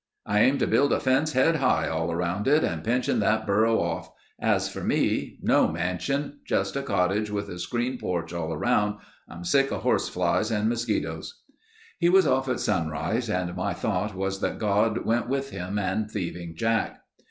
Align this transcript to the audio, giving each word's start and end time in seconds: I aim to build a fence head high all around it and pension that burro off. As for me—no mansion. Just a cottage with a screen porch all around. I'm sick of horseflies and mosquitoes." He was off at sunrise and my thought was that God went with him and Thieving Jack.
I 0.25 0.39
aim 0.39 0.57
to 0.57 0.65
build 0.65 0.91
a 0.93 0.99
fence 0.99 1.33
head 1.33 1.57
high 1.57 1.87
all 1.87 2.11
around 2.11 2.47
it 2.47 2.63
and 2.63 2.83
pension 2.83 3.19
that 3.19 3.45
burro 3.45 3.79
off. 3.79 4.09
As 4.39 4.67
for 4.67 4.83
me—no 4.83 5.67
mansion. 5.67 6.39
Just 6.43 6.75
a 6.75 6.81
cottage 6.81 7.29
with 7.29 7.47
a 7.49 7.59
screen 7.59 7.99
porch 7.99 8.33
all 8.33 8.51
around. 8.51 8.95
I'm 9.29 9.43
sick 9.43 9.69
of 9.69 9.83
horseflies 9.83 10.49
and 10.49 10.67
mosquitoes." 10.67 11.43
He 11.99 12.09
was 12.09 12.25
off 12.25 12.49
at 12.49 12.59
sunrise 12.59 13.29
and 13.29 13.55
my 13.55 13.75
thought 13.75 14.15
was 14.15 14.39
that 14.41 14.57
God 14.57 15.05
went 15.05 15.29
with 15.29 15.51
him 15.51 15.77
and 15.77 16.09
Thieving 16.09 16.55
Jack. 16.57 17.01